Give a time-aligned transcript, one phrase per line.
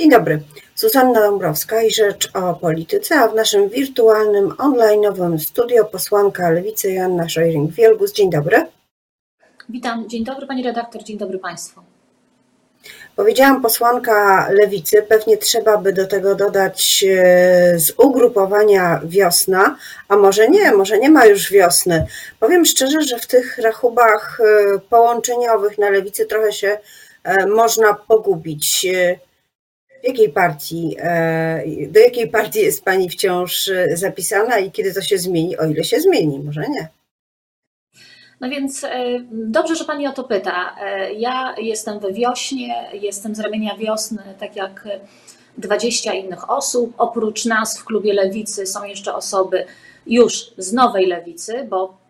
[0.00, 0.42] Dzień dobry,
[0.76, 7.24] Zuzanna Dąbrowska i Rzecz o Polityce, a w naszym wirtualnym, online'owym studio posłanka Lewicy Joanna
[7.24, 8.12] Szojring-Wielgus.
[8.12, 8.66] Dzień dobry.
[9.68, 11.80] Witam, dzień dobry Pani redaktor, dzień dobry Państwu.
[13.16, 19.76] Powiedziałam posłanka Lewicy, pewnie trzeba by do tego dodać e, z ugrupowania wiosna,
[20.08, 22.06] a może nie, może nie ma już wiosny.
[22.40, 26.78] Powiem szczerze, że w tych rachubach e, połączeniowych na Lewicy trochę się
[27.24, 28.86] e, można pogubić.
[30.02, 30.96] W jakiej partii,
[31.88, 36.00] do jakiej partii jest Pani wciąż zapisana i kiedy to się zmieni, o ile się
[36.00, 36.88] zmieni, może nie?
[38.40, 38.88] No więc e,
[39.32, 40.76] dobrze, że Pani o to pyta.
[40.80, 44.88] E, ja jestem we wiośnie, jestem z ramienia wiosny, tak jak
[45.58, 46.94] 20 innych osób.
[46.98, 49.64] Oprócz nas w klubie Lewicy są jeszcze osoby
[50.06, 52.09] już z nowej Lewicy, bo e,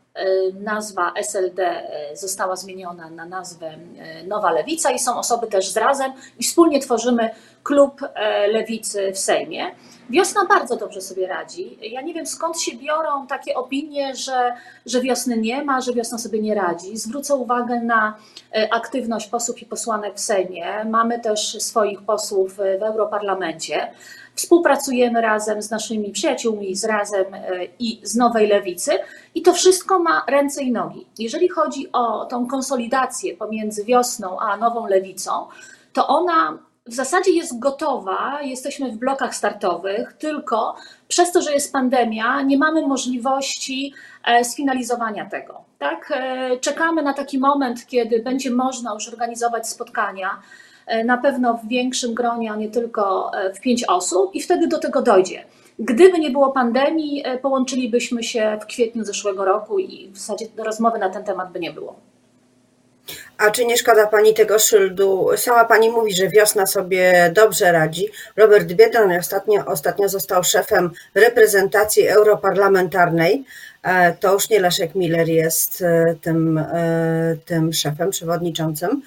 [0.54, 3.78] nazwa SLD została zmieniona na nazwę
[4.26, 7.30] Nowa Lewica i są osoby też z razem i wspólnie tworzymy
[7.62, 8.00] klub
[8.48, 9.70] Lewicy w Sejmie.
[10.10, 11.78] Wiosna bardzo dobrze sobie radzi.
[11.82, 14.52] Ja nie wiem skąd się biorą takie opinie, że,
[14.86, 16.96] że wiosny nie ma, że wiosna sobie nie radzi.
[16.96, 18.14] Zwrócę uwagę na
[18.54, 20.84] e, aktywność posłów i posłanek w Sejmie.
[20.84, 23.92] Mamy też swoich posłów w Europarlamencie.
[24.34, 28.92] Współpracujemy razem z naszymi przyjaciółmi, z Razem e, i z Nowej Lewicy
[29.34, 31.06] i to wszystko ma ręce i nogi.
[31.18, 35.46] Jeżeli chodzi o tą konsolidację pomiędzy wiosną a Nową Lewicą,
[35.92, 40.76] to ona w zasadzie jest gotowa, jesteśmy w blokach startowych, tylko
[41.08, 45.64] przez to, że jest pandemia, nie mamy możliwości e, sfinalizowania tego.
[45.78, 46.12] Tak?
[46.14, 50.40] E, czekamy na taki moment, kiedy będzie można już organizować spotkania,
[50.86, 54.78] e, na pewno w większym gronie, a nie tylko w pięć osób, i wtedy do
[54.78, 55.44] tego dojdzie.
[55.78, 61.10] Gdyby nie było pandemii, połączylibyśmy się w kwietniu zeszłego roku i w zasadzie rozmowy na
[61.10, 62.09] ten temat by nie było.
[63.40, 65.30] A czy nie szkoda Pani tego szyldu?
[65.36, 68.08] Sama Pani mówi, że wiosna sobie dobrze radzi.
[68.36, 73.44] Robert Biedron ostatnio, ostatnio został szefem reprezentacji europarlamentarnej.
[73.82, 79.02] E, to już nie Leszek Miller jest e, tym, e, tym szefem, przewodniczącym.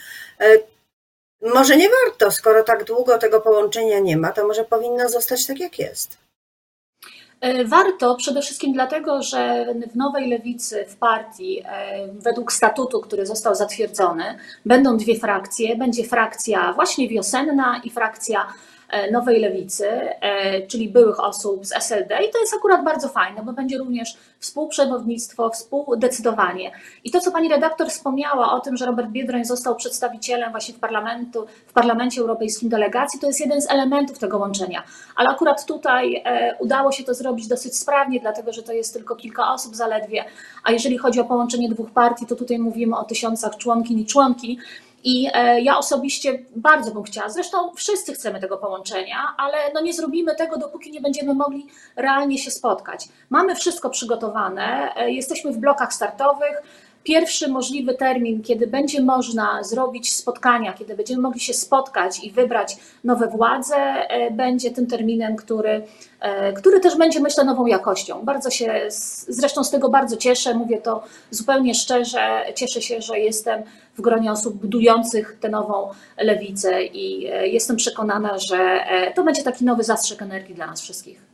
[1.41, 5.59] Może nie warto, skoro tak długo tego połączenia nie ma, to może powinno zostać tak,
[5.59, 6.17] jak jest.
[7.43, 13.25] E, warto przede wszystkim dlatego, że w nowej lewicy, w partii, e, według statutu, który
[13.25, 14.23] został zatwierdzony,
[14.65, 15.75] będą dwie frakcje.
[15.75, 18.47] Będzie frakcja właśnie wiosenna i frakcja
[19.11, 23.53] Nowej Lewicy, e, czyli byłych osób z SLD i to jest akurat bardzo fajne, bo
[23.53, 26.71] będzie również współprzewodnictwo, współdecydowanie.
[27.03, 30.79] I to, co pani redaktor wspomniała o tym, że Robert Biedroń został przedstawicielem właśnie w,
[30.79, 34.83] parlamentu, w Parlamencie Europejskim delegacji, to jest jeden z elementów tego łączenia.
[35.15, 39.15] Ale akurat tutaj e, udało się to zrobić dosyć sprawnie, dlatego że to jest tylko
[39.15, 40.25] kilka osób zaledwie,
[40.63, 44.59] a jeżeli chodzi o połączenie dwóch partii, to tutaj mówimy o tysiącach członkiń i członki.
[45.03, 49.93] I e, ja osobiście bardzo bym chciała, zresztą wszyscy chcemy tego połączenia, ale no nie
[49.93, 53.09] zrobimy tego, dopóki nie będziemy mogli realnie się spotkać.
[53.29, 56.61] Mamy wszystko przygotowane, e, jesteśmy w blokach startowych.
[57.03, 62.77] Pierwszy możliwy termin, kiedy będzie można zrobić spotkania, kiedy będziemy mogli się spotkać i wybrać
[63.03, 65.81] nowe władze, e, będzie tym terminem, który,
[66.55, 68.25] który też będzie, myślę, nową jakością.
[68.25, 68.81] Bardzo się,
[69.27, 72.45] zresztą z tego bardzo cieszę, mówię to zupełnie szczerze.
[72.55, 73.63] Cieszę się, że jestem
[73.97, 79.43] w gronie osób budujących tę nową lewicę i e, jestem przekonana, że e, to będzie
[79.43, 81.32] taki nowy zastrzyk energii dla nas wszystkich.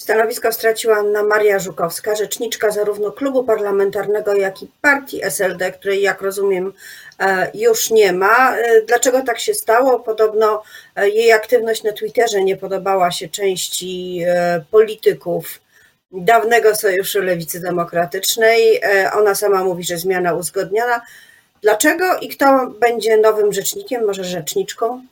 [0.00, 6.22] Stanowisko straciła Anna Maria Żukowska, rzeczniczka zarówno klubu parlamentarnego, jak i partii SLD, której, jak
[6.22, 6.72] rozumiem,
[7.18, 8.56] e, już nie ma.
[8.86, 10.00] Dlaczego tak się stało?
[10.00, 10.62] Podobno
[10.96, 14.24] jej aktywność na Twitterze nie podobała się części
[14.70, 15.60] polityków
[16.12, 18.80] dawnego Sojuszu Lewicy Demokratycznej.
[19.18, 21.00] Ona sama mówi, że zmiana uzgodniona.
[21.62, 25.02] Dlaczego i kto będzie nowym rzecznikiem, może rzeczniczką?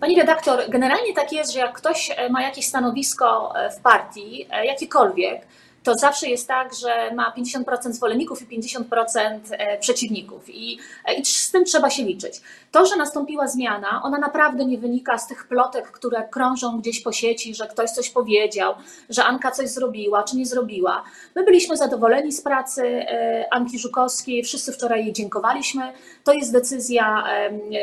[0.00, 4.46] Pani redaktor, generalnie tak jest, że jak ktoś e, ma jakieś stanowisko e, w partii,
[4.50, 5.42] e, jakiekolwiek,
[5.86, 11.24] to zawsze jest tak, że ma 50% zwolenników i 50% e, przeciwników I, e, i
[11.24, 12.40] z tym trzeba się liczyć.
[12.72, 17.12] To, że nastąpiła zmiana, ona naprawdę nie wynika z tych plotek, które krążą gdzieś po
[17.12, 18.74] sieci, że ktoś coś powiedział,
[19.10, 21.02] że Anka coś zrobiła czy nie zrobiła.
[21.34, 25.92] My byliśmy zadowoleni z pracy e, Anki Żukowskiej, wszyscy wczoraj jej dziękowaliśmy.
[26.24, 27.24] To jest decyzja,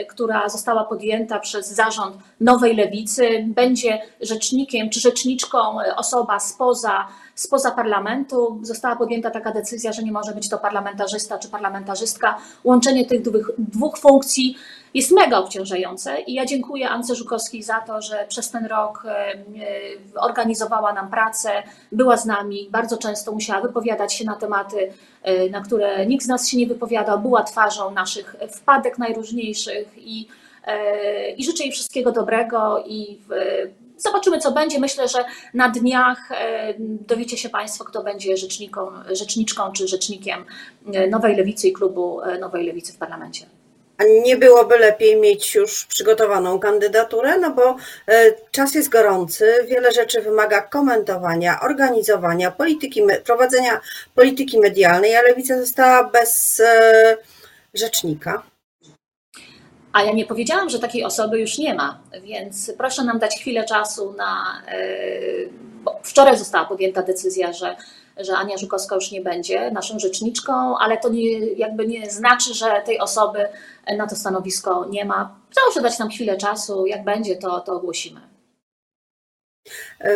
[0.09, 3.45] która została podjęta przez zarząd Nowej Lewicy.
[3.47, 10.31] Będzie rzecznikiem czy rzeczniczką osoba spoza spoza parlamentu została podjęta taka decyzja, że nie może
[10.31, 12.37] być to parlamentarzysta czy parlamentarzystka.
[12.63, 14.57] Łączenie tych dwóch, dwóch funkcji
[14.93, 19.09] jest mega obciążające i ja dziękuję Ance Żukowskiej za to, że przez ten rok e,
[19.09, 19.35] e,
[20.15, 21.49] organizowała nam pracę,
[21.91, 24.91] była z nami, bardzo często musiała wypowiadać się na tematy,
[25.23, 30.27] e, na które nikt z nas się nie wypowiadał, była twarzą naszych wpadek najróżniejszych i
[31.37, 33.19] i życzę jej wszystkiego dobrego i
[33.97, 34.79] zobaczymy, co będzie.
[34.79, 36.29] Myślę, że na dniach
[36.79, 40.45] dowiecie się Państwo, kto będzie rzeczniką, rzeczniczką czy rzecznikiem
[41.09, 43.45] Nowej Lewicy i klubu Nowej Lewicy w parlamencie.
[43.97, 47.75] A nie byłoby lepiej mieć już przygotowaną kandydaturę, no bo
[48.07, 53.81] e, czas jest gorący, wiele rzeczy wymaga komentowania, organizowania, polityki, prowadzenia
[54.15, 57.17] polityki medialnej, a lewica została bez e,
[57.73, 58.43] rzecznika.
[59.93, 63.65] A ja nie powiedziałam, że takiej osoby już nie ma, więc proszę nam dać chwilę
[63.65, 64.61] czasu na.
[64.67, 64.79] E,
[65.83, 67.75] bo wczoraj została podjęta decyzja, że
[68.17, 72.81] że Ania Żukowska już nie będzie naszą rzeczniczką, ale to nie, jakby nie znaczy, że
[72.85, 73.47] tej osoby
[73.97, 75.35] na to stanowisko nie ma.
[75.63, 78.32] Proszę dać nam chwilę czasu, jak będzie, to, to ogłosimy.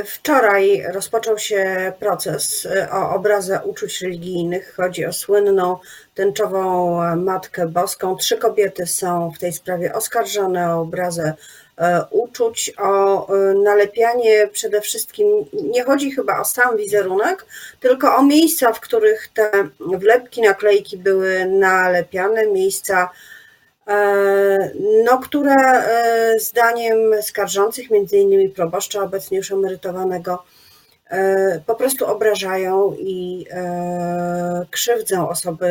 [0.06, 4.74] Wczoraj rozpoczął się proces o obrazę uczuć religijnych.
[4.75, 5.78] Chodzi o słynną
[6.16, 8.16] tęczową Matkę Boską.
[8.16, 11.34] Trzy kobiety są w tej sprawie oskarżone o obrazę
[11.78, 17.45] E, uczuć, o e, nalepianie przede wszystkim, nie chodzi chyba o sam wizerunek,
[17.80, 23.10] tylko o miejsca, w których te wlepki, naklejki były nalepiane, miejsca,
[25.06, 25.56] no, które
[26.39, 30.44] zdaniem skarżących, między innymi proboszcza obecnie już emerytowanego,
[31.66, 33.45] po prostu obrażają i
[34.72, 35.69] krzywdzą osoby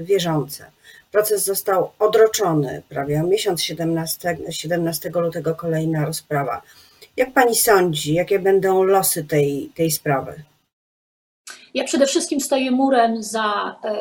[0.00, 0.64] wierzące.
[1.12, 6.62] Proces został odroczony prawie o miesiąc 17, 17 lutego kolejna rozprawa.
[7.16, 10.42] Jak pani sądzi, jakie będą losy tej, tej sprawy?
[11.78, 13.96] Ja przede wszystkim stoję murem za e,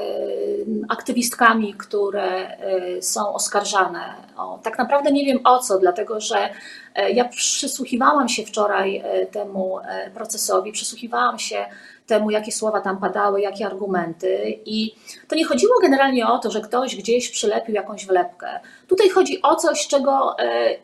[0.89, 4.13] aktywistkami, które e, są oskarżane.
[4.37, 6.49] O, tak naprawdę nie wiem o co, dlatego że
[6.95, 9.79] e, ja przysłuchiwałam się wczoraj temu
[10.13, 11.65] procesowi, przysłuchiwałam się
[12.07, 14.59] temu, jakie słowa tam padały, jakie argumenty.
[14.65, 14.95] I
[15.27, 18.59] to nie chodziło generalnie o to, że ktoś gdzieś przylepił jakąś wlepkę.
[18.87, 20.35] Tutaj chodzi o coś, czego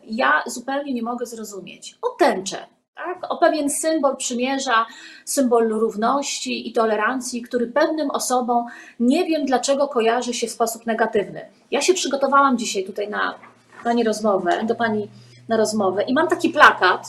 [0.06, 1.96] ja zupełnie nie mogę zrozumieć.
[2.02, 2.58] O tęczę
[2.96, 3.32] tak?
[3.32, 4.86] o pewien symbol przymierza,
[5.26, 8.66] symbol równości i tolerancji, który pewnym osobom
[9.00, 11.46] nie wiem dlaczego kojarzy się w sposób negatywny.
[11.72, 13.36] Ja się przygotowałam dzisiaj tutaj na
[13.84, 15.10] Pani rozmowę, do Pani
[15.50, 17.08] na rozmowę i mam taki plakat,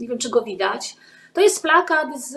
[0.00, 0.96] nie wiem czy go widać.
[1.32, 2.36] To jest plakat z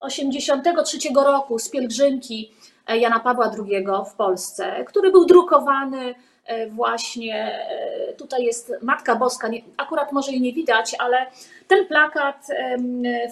[0.00, 2.52] 83 roku, z pielgrzymki
[2.88, 6.14] Jana Pawła II w Polsce, który był drukowany
[6.48, 7.77] E, właśnie e,
[8.16, 11.26] tutaj jest Matka Boska, akurat może jej nie widać, ale
[11.68, 12.46] ten plakat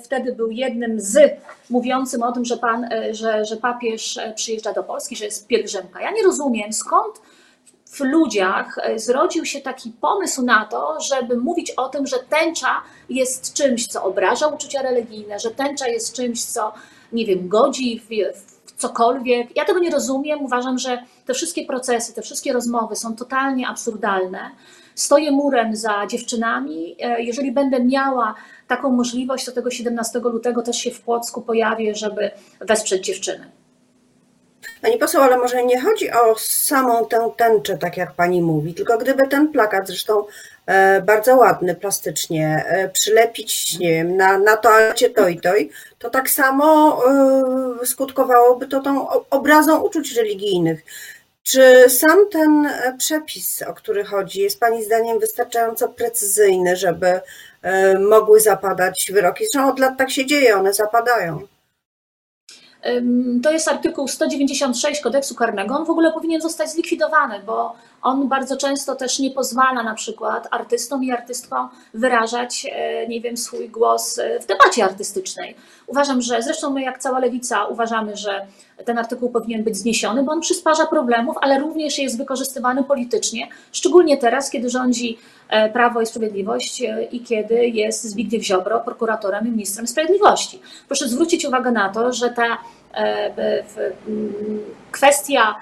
[0.05, 1.19] wtedy był jednym z
[1.71, 6.01] mówiącym o tym, że, pan, e, że, że papież przyjeżdża do Polski, że jest pielgrzymka.
[6.01, 7.21] Ja nie rozumiem skąd
[7.87, 13.53] w ludziach zrodził się taki pomysł na to, żeby mówić o tym, że tęcza jest
[13.53, 16.73] czymś, co obraża uczucia religijne, że tęcza jest czymś, co,
[17.13, 18.09] nie wiem, godzi w,
[18.39, 19.57] w cokolwiek.
[19.57, 20.45] Ja tego nie rozumiem.
[20.45, 24.51] Uważam, że te wszystkie procesy, te wszystkie rozmowy są totalnie absurdalne.
[24.95, 26.97] Stoję murem za dziewczynami.
[27.01, 28.35] E, jeżeli będę miała
[28.69, 32.31] taką możliwość, to tego 17 lutego też się w Płocku pojawię, żeby
[32.61, 33.51] wesprzeć dziewczyny.
[34.83, 38.99] Pani poseł, ale może nie chodzi o samą tę tęczę, tak jak pani mówi, tylko
[38.99, 40.25] gdyby ten plakat, zresztą
[41.07, 46.99] bardzo ładny plastycznie, e, przylepić, nie wiem, na, na toalecie toj toj, to tak samo
[47.83, 50.85] e, skutkowałoby to tą obrazą uczuć religijnych.
[51.43, 57.21] Czy sam ten przepis, o który chodzi, jest Pani zdaniem wystarczająco precyzyjny, żeby
[58.01, 59.45] mogły zapadać wyroki?
[59.45, 61.56] Zresztą od lat tak się dzieje, one zapadają.
[63.43, 65.75] To jest artykuł 196 kodeksu karnego.
[65.77, 70.49] On w ogóle powinien zostać zlikwidowany, bo on bardzo często też nie pozwala na przykład
[70.51, 75.55] artystom i artystkom wyrażać, e, nie wiem, swój głos e, w debacie artystycznej.
[75.87, 78.47] Uważam, że zresztą my, jak cała lewica, uważamy, że
[78.85, 84.17] ten artykuł powinien być zniesiony, bo on przysparza problemów, ale również jest wykorzystywany politycznie, szczególnie
[84.17, 89.87] teraz, kiedy rządzi e, Prawo i Sprawiedliwość i kiedy jest Zbigniew Ziobro prokuratorem i ministrem
[89.87, 90.61] sprawiedliwości.
[90.87, 92.59] Proszę zwrócić uwagę na to, że ta
[94.93, 95.55] kwestia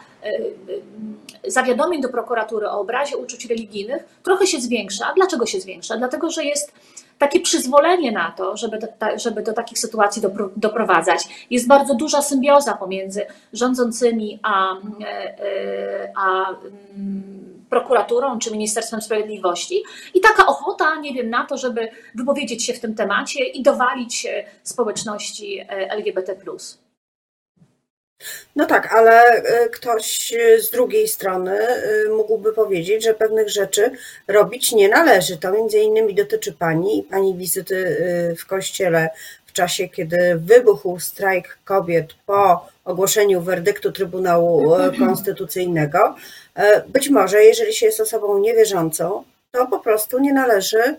[1.47, 5.13] zawiadomień do prokuratury o obrazie uczuć religijnych trochę się zwiększa.
[5.17, 5.97] Dlaczego się zwiększa?
[5.97, 6.73] Dlatego, że jest
[7.19, 10.23] takie przyzwolenie na to, żeby do, żeby do takich sytuacji
[10.57, 11.47] doprowadzać.
[11.51, 19.83] Jest bardzo duża symbioza pomiędzy rządzącymi a, e, e, a mm, prokuraturą czy Ministerstwem Sprawiedliwości
[20.15, 24.27] i taka ochota, nie wiem, na to, żeby wypowiedzieć się w tym temacie i dowalić
[24.63, 26.37] społeczności e, LGBT.
[28.57, 31.59] No tak, ale y, ktoś y, z drugiej strony
[32.07, 33.91] y, mógłby powiedzieć, że pewnych rzeczy
[34.29, 35.37] robić nie należy.
[35.37, 37.97] To między innymi dotyczy pani i pani wizyty
[38.39, 39.11] w kościele
[39.47, 46.15] w czasie, kiedy wybuchł strajk kobiet po ogłoszeniu werdyktu Trybunału Konstytucyjnego.
[46.89, 50.97] Być może, jeżeli się jest osobą niewierzącą, to po prostu nie należy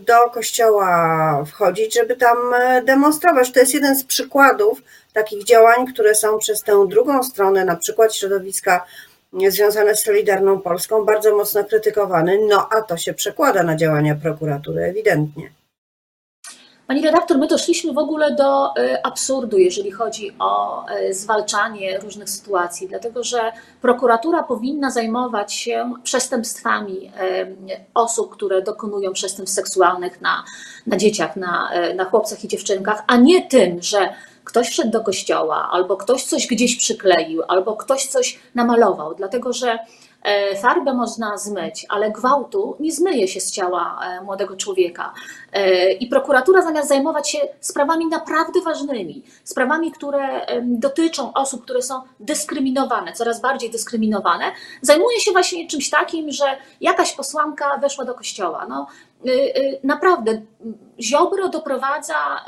[0.00, 2.38] do kościoła wchodzić, żeby tam
[2.84, 3.52] demonstrować.
[3.52, 8.14] To jest jeden z przykładów takich działań, które są przez tę drugą stronę, na przykład
[8.14, 8.86] środowiska
[9.48, 14.82] związane z Solidarną Polską, bardzo mocno krytykowane, no a to się przekłada na działania prokuratury
[14.82, 15.50] ewidentnie.
[16.90, 22.30] Pani redaktor, my doszliśmy w ogóle do y, absurdu, jeżeli chodzi o y, zwalczanie różnych
[22.30, 23.52] sytuacji, dlatego że
[23.82, 27.10] prokuratura powinna zajmować się przestępstwami y,
[27.94, 30.44] osób, które dokonują przestępstw seksualnych na,
[30.86, 34.08] na dzieciach, na, na chłopcach i dziewczynkach, a nie tym, że
[34.44, 39.78] ktoś wszedł do kościoła, albo ktoś coś gdzieś przykleił, albo ktoś coś namalował, dlatego że
[40.22, 45.12] e, farbę można zmyć, ale gwałtu nie zmyje się z ciała e, młodego człowieka.
[45.52, 52.02] E, I prokuratura zamiast zajmować się sprawami naprawdę ważnymi, sprawami, które dotyczą osób, które są
[52.20, 54.44] dyskryminowane, coraz bardziej dyskryminowane,
[54.82, 56.44] zajmuje się właśnie czymś takim, że
[56.80, 58.66] jakaś posłanka weszła do kościoła.
[58.68, 58.86] No,
[59.84, 60.42] naprawdę,
[61.00, 62.44] Ziobro doprowadza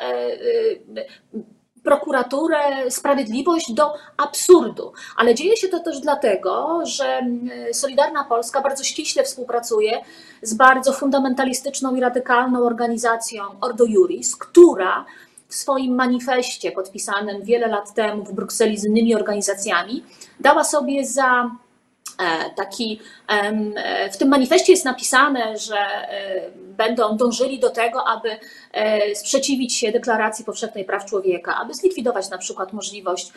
[1.85, 4.93] prokuraturę, sprawiedliwość do absurdu.
[5.17, 10.01] Ale dzieje się to też dlatego, że mm, Solidarna Polska bardzo ściśle współpracuje
[10.43, 15.05] z bardzo fundamentalistyczną i radykalną organizacją Ordo Juris, która
[15.49, 20.05] w swoim manifestie podpisanym wiele lat temu w Brukseli z innymi organizacjami
[20.41, 21.51] dała sobie za
[22.57, 28.29] taki, e, w tym manifestie jest napisane, że e, będą dążyli do tego, aby
[29.15, 33.33] sprzeciwić się deklaracji powszechnej praw człowieka, aby zlikwidować na przykład możliwość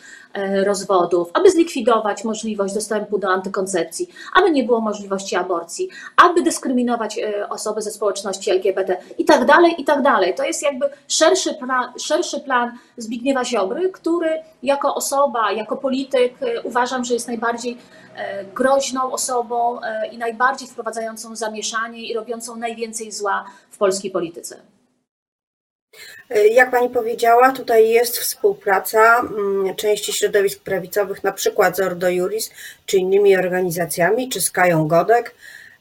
[0.64, 7.82] rozwodów, aby zlikwidować możliwość dostępu do antykoncepcji, aby nie było możliwości aborcji, aby dyskryminować osoby
[7.82, 10.34] ze społeczności LGBT i tak dalej, i tak dalej.
[10.34, 17.04] To jest jakby szerszy plan, szerszy plan Zbigniewa Ziobry, który jako osoba, jako polityk uważam,
[17.04, 17.78] że jest najbardziej
[18.54, 24.60] groźną osobą e, i najbardziej wprowadzającą zamieszanie i robiącą najwięcej zła w polskiej polityce.
[26.30, 32.08] E, jak pani powiedziała, tutaj jest współpraca mm, części środowisk prawicowych, na przykład z Ordo
[32.08, 32.50] Juris,
[32.86, 35.34] czy innymi organizacjami, czy z Kają Godek,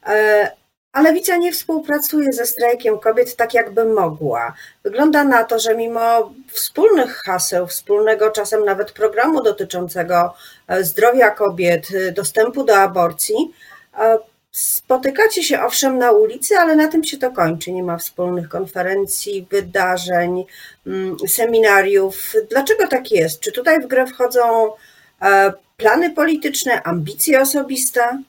[0.08, 0.52] e,
[0.96, 4.54] a lewica nie współpracuje ze strajkiem kobiet tak, jakby mogła.
[4.84, 10.34] Wygląda na to, że mimo wspólnych haseł, wspólnego czasem nawet programu dotyczącego
[10.68, 13.36] e, zdrowia kobiet, e, dostępu do aborcji,
[14.00, 14.18] e,
[14.52, 17.72] spotykacie się owszem na ulicy, ale na tym się to kończy.
[17.72, 20.46] Nie ma wspólnych konferencji, wydarzeń,
[20.88, 22.34] mm, seminariów.
[22.50, 23.40] Dlaczego tak jest?
[23.40, 24.72] Czy tutaj w grę wchodzą
[25.78, 28.24] plany polityczne, ambicje osobiste?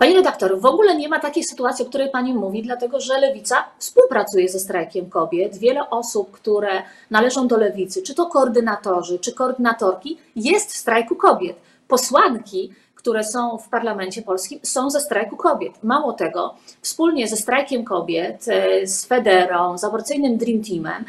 [0.00, 3.64] Pani redaktor, w ogóle nie ma takiej sytuacji, o której Pani mówi, dlatego że lewica
[3.78, 5.58] współpracuje ze strajkiem kobiet.
[5.58, 11.56] Wiele osób, które należą do lewicy, czy to koordynatorzy, czy koordynatorki, jest w strajku kobiet.
[11.88, 15.72] Posłanki które są w parlamencie polskim, są ze strajku kobiet.
[15.82, 21.04] Mało tego, wspólnie ze strajkiem kobiet, e, z Federą, z aborcyjnym Dream Teamem,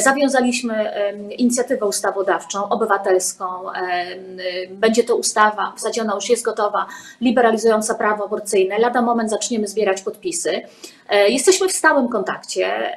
[0.00, 0.92] zawiązaliśmy
[1.38, 3.46] inicjatywę ustawodawczą, obywatelską.
[4.70, 6.86] Będzie to ustawa, w zasadzie ona już jest gotowa,
[7.20, 8.78] liberalizująca prawo aborcyjne.
[8.78, 10.62] Lada moment zaczniemy zbierać podpisy.
[11.08, 12.94] E, jesteśmy w stałym kontakcie.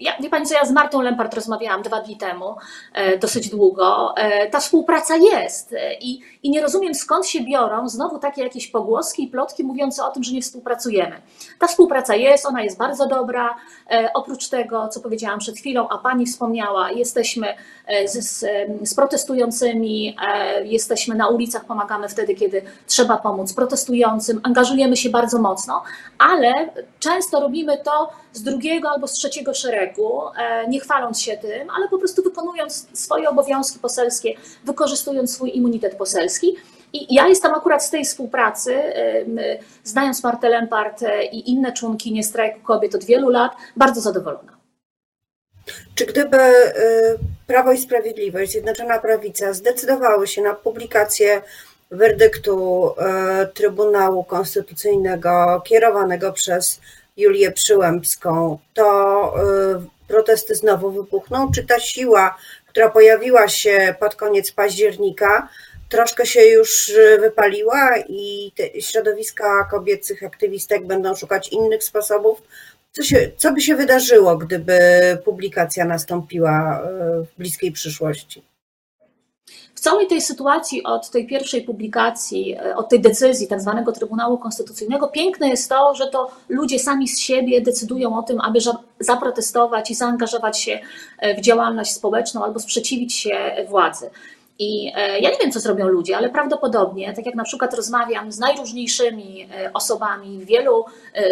[0.00, 2.56] Ja, wie Pani co, ja z Martą Lempart rozmawiałam dwa dni temu,
[2.94, 4.16] e, dosyć długo.
[4.16, 8.68] E, ta współpraca jest e, i, i nie rozumiem skąd się biorą znowu takie jakieś
[8.68, 11.22] pogłoski i plotki mówiące o tym, że nie współpracujemy.
[11.58, 13.56] Ta współpraca jest, ona jest bardzo dobra.
[14.14, 17.46] Oprócz tego, co powiedziałam przed chwilą, Pani wspomniała, jesteśmy
[18.06, 18.44] z, z,
[18.88, 20.16] z protestującymi,
[20.64, 25.82] jesteśmy na ulicach, pomagamy wtedy, kiedy trzeba pomóc protestującym, angażujemy się bardzo mocno,
[26.18, 26.52] ale
[26.98, 31.88] często robimy to z drugiego albo z trzeciego szeregu, e, nie chwaląc się tym, ale
[31.88, 36.56] po prostu wykonując swoje obowiązki poselskie, wykorzystując swój immunitet poselski.
[36.92, 38.82] I ja jestem akurat z tej współpracy,
[39.84, 44.59] znając Martę Lempart e, i inne członkinie strajku kobiet od wielu lat, bardzo zadowolona.
[45.94, 46.72] Czy gdyby e,
[47.46, 51.42] Prawo i Sprawiedliwość, Zjednoczona Prawica zdecydowały się na publikację
[51.90, 52.90] werdyktu
[53.54, 56.80] Trybunału Konstytucyjnego kierowanego przez
[57.20, 59.34] Julię Przyłębską, to
[59.76, 61.52] y, protesty znowu wybuchną?
[61.52, 62.36] Czy ta siła,
[62.66, 65.48] która pojawiła się pod koniec października,
[65.88, 72.42] troszkę się już y, wypaliła i środowiska kobiecych aktywistek będą szukać innych sposobów?
[72.92, 74.78] Co, się, co by się wydarzyło, gdyby
[75.24, 78.42] publikacja nastąpiła y, w bliskiej przyszłości?
[79.74, 84.38] W całej tej sytuacji od tej pierwszej publikacji, e, od tej decyzji tak zwanego Trybunału
[84.38, 88.58] Konstytucyjnego, piękne jest to, że to ludzie sami z siebie decydują o tym, aby
[89.00, 90.80] zaprotestować i zaangażować się
[91.18, 94.10] e, w działalność społeczną albo sprzeciwić się władzy.
[94.62, 98.32] I e, ja nie wiem, co zrobią ludzie, ale prawdopodobnie, tak jak na przykład rozmawiam
[98.32, 100.84] z najróżniejszymi osobami wielu,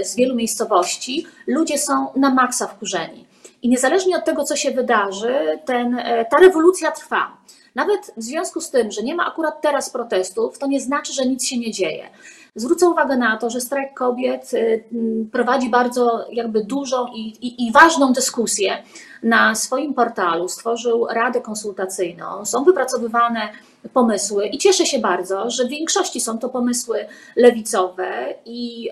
[0.03, 3.27] z wielu miejscowości, ludzie są na maksa wkurzeni.
[3.63, 7.37] I niezależnie od tego, co się wydarzy, ten, ta rewolucja trwa.
[7.75, 11.27] Nawet w związku z tym, że nie ma akurat teraz protestów, to nie znaczy, że
[11.27, 12.09] nic się nie dzieje.
[12.59, 14.85] Zwrócę uwagę na to, że strajk kobiet y,
[15.33, 18.83] prowadzi bardzo jakby dużą i, i, i, ważną dyskusję
[19.23, 20.49] na swoim portalu.
[20.49, 23.49] Stworzył radę konsultacyjną, są wypracowywane
[23.93, 28.91] pomysły i cieszę się bardzo, że w większości są to pomysły lewicowe i.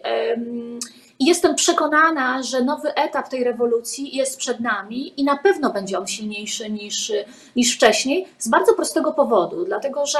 [1.18, 5.99] I jestem przekonana, że nowy etap tej rewolucji jest przed nami i na pewno będzie
[5.99, 7.12] on silniejszy niż,
[7.56, 10.18] niż wcześniej, z bardzo prostego powodu, dlatego że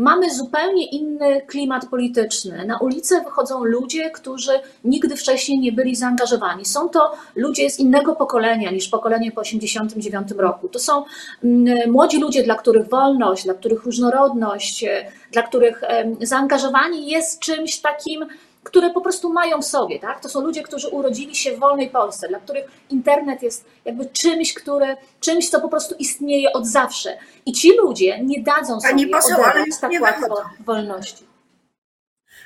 [0.00, 2.64] mamy zupełnie inny klimat polityczny.
[2.66, 4.52] Na ulicę wychodzą ludzie, którzy
[4.84, 6.64] nigdy wcześniej nie byli zaangażowani.
[6.64, 10.68] Są to ludzie z innego pokolenia niż pokolenie po 1989 roku.
[10.68, 11.04] To są
[11.44, 14.84] mm, młodzi ludzie, dla których wolność, dla których różnorodność,
[15.32, 15.82] dla których
[16.22, 18.26] zaangażowanie jest czymś takim
[18.62, 19.98] które po prostu mają w sobie.
[19.98, 20.20] Tak?
[20.20, 24.54] To są ludzie, którzy urodzili się w wolnej Polsce, dla których internet jest jakby czymś,
[24.54, 27.18] które, czymś, co po prostu istnieje od zawsze.
[27.46, 31.24] I ci ludzie nie dadzą Pani sobie poseł, odebrać tak łatwo wolności.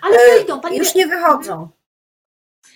[0.03, 1.69] Ale e, wyjdą, Pani Już nie wychodzą.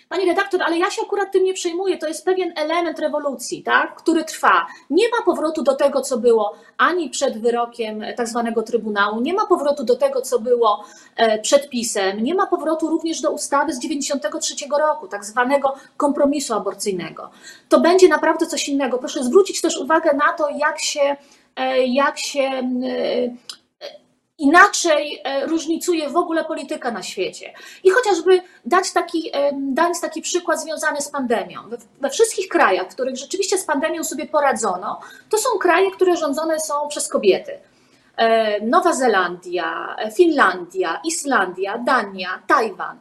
[0.09, 1.99] Pani redaktor, ale ja się akurat tym nie przejmuję.
[1.99, 4.67] To jest pewien element rewolucji, tak, który trwa.
[4.91, 9.47] Nie ma powrotu do tego, co było ani przed wyrokiem tak zwanego Trybunału, nie ma
[9.47, 10.85] powrotu do tego, co było
[11.17, 16.55] e, przed pisem, nie ma powrotu również do ustawy z 93 roku, tak zwanego kompromisu
[16.55, 17.31] aborcyjnego.
[17.69, 18.99] To będzie naprawdę coś innego.
[18.99, 21.17] Proszę zwrócić też uwagę na to, jak się
[21.57, 22.63] e, jak się e,
[24.39, 27.53] inaczej e, różnicuje w ogóle polityka na świecie.
[27.85, 31.61] I chociażby dać taki, e, dać taki przykład związany z pandemią.
[32.01, 36.61] We wszystkich krajach, w których rzeczywiście z pandemią sobie poradzono, to są kraje, które rządzone
[36.61, 37.59] są przez kobiety.
[38.17, 42.99] E, Nowa Zelandia, Finlandia, Islandia, Dania, Tajwan.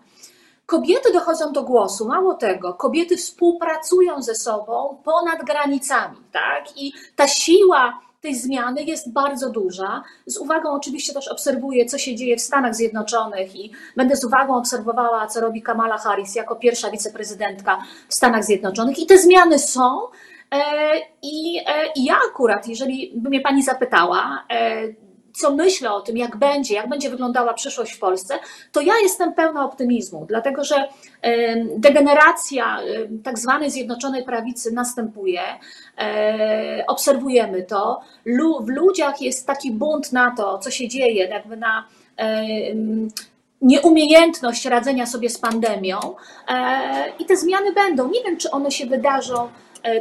[0.65, 6.77] Kobiety dochodzą do głosu, mało tego, kobiety współpracują ze sobą ponad granicami, tak?
[6.77, 10.03] I ta siła tej zmiany jest bardzo duża.
[10.25, 14.57] Z uwagą oczywiście też obserwuję, co się dzieje w Stanach Zjednoczonych i będę z uwagą
[14.57, 18.99] obserwowała, co robi Kamala Harris jako pierwsza wiceprezydentka w Stanach Zjednoczonych.
[18.99, 19.99] I te zmiany są.
[20.51, 20.61] E,
[21.21, 24.81] I, e, I ja akurat, jeżeli by mnie pani zapytała, e,
[25.39, 28.39] co myślę o tym, jak będzie, jak będzie wyglądała przyszłość w Polsce,
[28.71, 30.87] to ja jestem pełna optymizmu, dlatego że
[31.77, 32.79] degeneracja
[33.23, 35.41] tak zwanej Zjednoczonej Prawicy następuje.
[35.97, 38.01] E, obserwujemy to.
[38.61, 41.87] W ludziach jest taki bunt na to, co się dzieje, jakby na
[43.61, 45.99] nieumiejętność radzenia sobie z pandemią
[46.47, 48.09] e, i te zmiany będą.
[48.09, 49.49] Nie wiem, czy one się wydarzą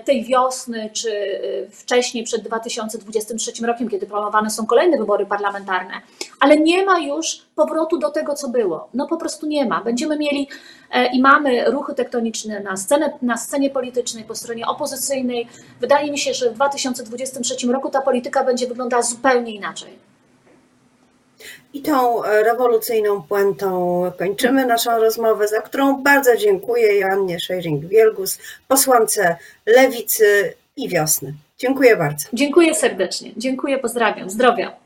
[0.05, 5.95] tej wiosny, czy e, wcześniej, przed 2023 rokiem, kiedy planowane są kolejne wybory parlamentarne,
[6.41, 8.89] ale nie ma już powrotu do tego, co było.
[8.95, 9.81] No po prostu nie ma.
[9.81, 10.49] Będziemy mieli
[10.91, 15.49] e, i mamy ruchy tektoniczne na, scenę, na scenie politycznej, po stronie opozycyjnej.
[15.81, 20.06] Wydaje mi się, że w 2023 roku ta polityka będzie wyglądała zupełnie inaczej.
[21.75, 30.55] I tą rewolucyjną puentą kończymy naszą rozmowę, za którą bardzo dziękuję Joannie Szejring-Wielgus, posłance Lewicy
[30.77, 31.35] i Wiosny.
[31.59, 32.29] Dziękuję bardzo.
[32.33, 33.31] Dziękuję serdecznie.
[33.37, 34.31] Dziękuję, pozdrawiam.
[34.31, 34.86] Zdrowia.